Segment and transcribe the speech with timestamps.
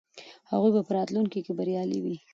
[0.51, 2.15] هغوی به په راتلونکي کې بریالي وي.